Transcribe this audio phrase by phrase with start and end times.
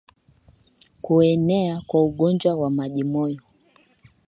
[1.01, 3.41] Kuenea kwa ugonjwa wa majimoyo